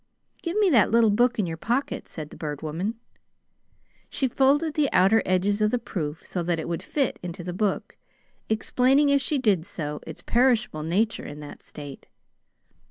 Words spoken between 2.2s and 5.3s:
the Bird Woman. She folded the outer